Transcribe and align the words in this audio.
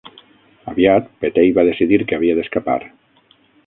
Aviat, 0.71 1.11
Petey 1.25 1.53
va 1.59 1.69
decidir 1.69 2.03
que 2.07 2.19
havia 2.21 2.41
d'escapar. 2.41 2.83